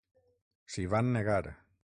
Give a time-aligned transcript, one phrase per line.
[0.75, 1.41] S'hi van negar.